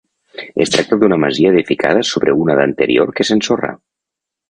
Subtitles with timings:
[0.65, 3.75] Es tracta d'una masia edificada sobre una d'anterior que s'ensorrà.